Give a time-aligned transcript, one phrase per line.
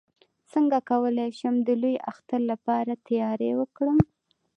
[0.51, 3.99] څنګه کولی شم د لوی اختر لپاره تیاری وکړم